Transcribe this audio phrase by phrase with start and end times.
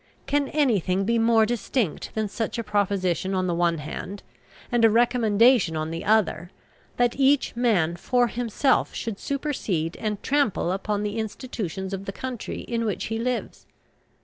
[0.25, 4.23] Can anything be more distinct than such a proposition on the one hand
[4.71, 6.49] and a recommendation on the other
[6.97, 12.61] that each man for himself should supersede and trample upon the institutions of the country
[12.61, 13.67] in which he lives?